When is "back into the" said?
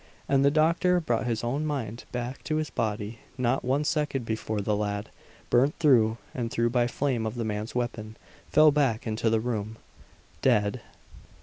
8.71-9.39